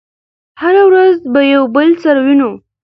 [0.61, 2.51] هره ورځ به يو بل سره وينو